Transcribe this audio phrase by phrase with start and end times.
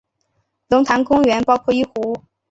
[0.69, 2.23] 龙潭公园包括一湖。